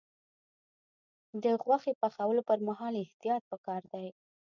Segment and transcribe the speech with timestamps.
[1.43, 4.07] د غوښې پخولو پر مهال احتیاط پکار دی.